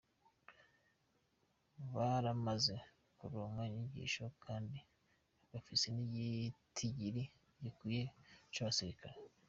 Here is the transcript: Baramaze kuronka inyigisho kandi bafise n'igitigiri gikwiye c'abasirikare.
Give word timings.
Baramaze 1.93 2.75
kuronka 3.17 3.63
inyigisho 3.69 4.25
kandi 4.43 4.79
bafise 5.51 5.85
n'igitigiri 5.95 7.23
gikwiye 7.61 8.05
c'abasirikare. 8.53 9.17